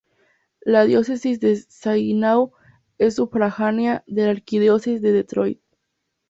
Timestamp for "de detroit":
4.99-5.59